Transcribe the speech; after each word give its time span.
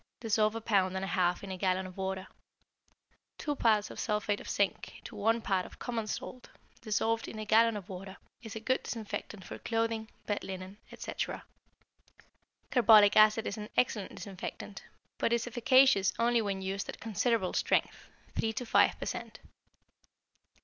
Dissolve 0.19 0.55
a 0.55 0.61
pound 0.61 0.95
and 0.95 1.05
a 1.05 1.09
half 1.09 1.43
in 1.43 1.51
a 1.51 1.57
gallon 1.57 1.85
of 1.85 1.95
water. 1.95 2.25
Two 3.37 3.55
parts 3.55 3.91
of 3.91 3.99
sulphate 3.99 4.39
of 4.41 4.49
zinc 4.49 4.95
to 5.03 5.15
one 5.15 5.41
part 5.43 5.63
of 5.63 5.77
common 5.77 6.07
salt, 6.07 6.49
dissolved 6.81 7.27
in 7.27 7.37
a 7.37 7.45
gallon 7.45 7.77
of 7.77 7.87
water, 7.87 8.17
is 8.41 8.55
a 8.55 8.59
good 8.59 8.81
disinfectant 8.81 9.45
for 9.45 9.59
clothing, 9.59 10.09
bed 10.25 10.43
linen, 10.43 10.77
etc. 10.91 11.45
Carbolic 12.71 13.15
acid 13.15 13.45
is 13.45 13.57
an 13.59 13.69
excellent 13.77 14.15
disinfectant, 14.15 14.81
but 15.19 15.31
is 15.31 15.45
efficacious 15.45 16.13
only 16.17 16.41
when 16.41 16.63
used 16.63 16.89
at 16.89 16.99
considerable 16.99 17.53
strength, 17.53 18.09
3 18.35 18.53
to 18.53 18.65
5 18.65 18.99
per 18.99 19.05
cent. 19.05 19.39